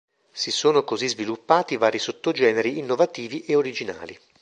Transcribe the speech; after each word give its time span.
Si 0.31 0.49
sono 0.49 0.83
così 0.83 1.07
sviluppati 1.07 1.77
vari 1.77 1.99
sottogeneri 1.99 2.79
innovativi 2.79 3.45
e 3.45 3.53
originali. 3.55 4.17